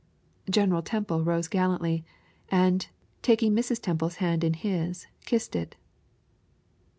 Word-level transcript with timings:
General 0.49 0.81
Temple 0.81 1.23
rose 1.23 1.47
gallantly, 1.47 2.03
and, 2.49 2.87
taking 3.21 3.53
Mrs. 3.55 3.79
Temple's 3.79 4.15
hand 4.15 4.43
in 4.43 4.55
his, 4.55 5.05
kissed 5.27 5.55
it. 5.55 5.75